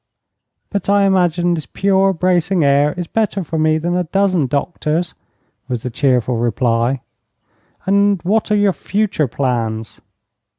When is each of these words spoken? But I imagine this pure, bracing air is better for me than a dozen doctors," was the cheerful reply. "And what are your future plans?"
But 0.71 0.89
I 0.89 1.03
imagine 1.03 1.53
this 1.53 1.67
pure, 1.67 2.11
bracing 2.11 2.63
air 2.63 2.93
is 2.97 3.05
better 3.05 3.43
for 3.43 3.59
me 3.59 3.77
than 3.77 3.95
a 3.95 4.05
dozen 4.05 4.47
doctors," 4.47 5.13
was 5.67 5.83
the 5.83 5.91
cheerful 5.91 6.37
reply. 6.37 7.01
"And 7.85 8.19
what 8.23 8.49
are 8.51 8.55
your 8.55 8.73
future 8.73 9.27
plans?" 9.27 10.01